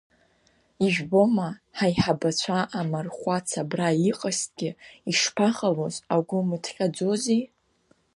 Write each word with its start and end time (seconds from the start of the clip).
Ижәбома, 0.85 1.47
ҳаиҳабацәа, 1.77 2.59
амархәац 2.79 3.49
абра 3.61 3.89
иҟазҭгьы 4.09 4.69
ишԥаҟалоз, 5.11 5.95
агәы 6.15 6.39
мыҭҟьаӡози? 6.47 7.43